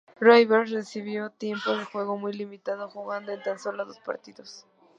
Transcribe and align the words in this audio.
Rivers 0.19 0.71
recibió 0.71 1.29
tiempo 1.29 1.77
de 1.77 1.85
juego 1.85 2.17
muy 2.17 2.33
limitado, 2.33 2.89
jugando 2.89 3.33
en 3.33 3.43
tan 3.43 3.59
sólo 3.59 3.85
dos 3.85 3.99
partidos. 3.99 4.65